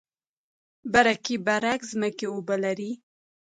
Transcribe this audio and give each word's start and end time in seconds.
برکي 0.93 1.35
برک 1.47 1.79
ځمکې 1.91 2.25
اوبه 2.29 2.55
لري؟ 2.63 2.91